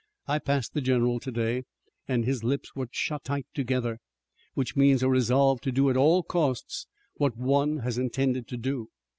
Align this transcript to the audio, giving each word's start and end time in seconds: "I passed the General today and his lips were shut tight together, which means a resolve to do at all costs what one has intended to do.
"I 0.27 0.39
passed 0.39 0.73
the 0.73 0.81
General 0.81 1.19
today 1.19 1.61
and 2.07 2.25
his 2.25 2.43
lips 2.43 2.73
were 2.75 2.87
shut 2.89 3.23
tight 3.25 3.45
together, 3.53 3.99
which 4.55 4.75
means 4.75 5.03
a 5.03 5.09
resolve 5.09 5.61
to 5.61 5.71
do 5.71 5.91
at 5.91 5.95
all 5.95 6.23
costs 6.23 6.87
what 7.17 7.37
one 7.37 7.81
has 7.81 7.99
intended 7.99 8.47
to 8.47 8.57
do. 8.57 8.89